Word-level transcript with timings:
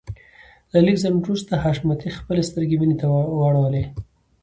له 0.71 0.79
لږ 0.85 0.95
ځنډ 1.03 1.17
وروسته 1.23 1.53
حشمتي 1.63 2.09
خپلې 2.19 2.41
سترګې 2.49 2.75
مينې 2.81 2.95
ته 3.01 3.05
واړولې. 3.39 3.83